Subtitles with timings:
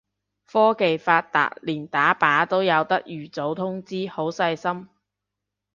[0.47, 4.89] 科技發達連打靶都有得預早通知，好細心